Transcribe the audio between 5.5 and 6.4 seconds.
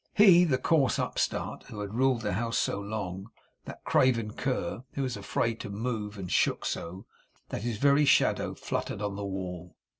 to move, and